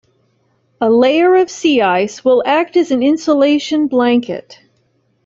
[0.81, 4.57] A layer of sea ice will act as an insulation blanket.